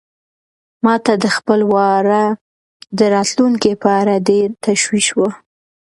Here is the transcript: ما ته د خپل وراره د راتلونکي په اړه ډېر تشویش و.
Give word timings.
ما 0.83 0.95
ته 1.05 1.13
د 1.23 1.25
خپل 1.35 1.59
وراره 1.73 2.23
د 2.97 2.99
راتلونکي 3.15 3.71
په 3.81 3.89
اړه 3.99 4.15
ډېر 4.29 4.47
تشویش 4.65 5.07
و. 5.17 5.19